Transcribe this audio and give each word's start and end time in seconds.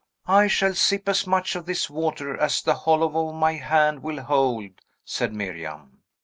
"I 0.25 0.47
shall 0.47 0.73
sip 0.73 1.07
as 1.07 1.27
much 1.27 1.55
of 1.55 1.67
this 1.67 1.87
water 1.87 2.35
as 2.35 2.63
the 2.63 2.73
hollow 2.73 3.27
of 3.29 3.35
my 3.35 3.53
hand 3.53 4.01
will 4.01 4.23
hold," 4.23 4.81
said 5.05 5.31
Miriam. 5.31 6.01